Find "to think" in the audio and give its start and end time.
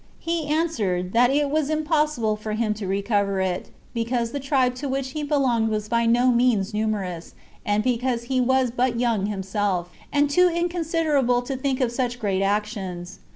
11.43-11.81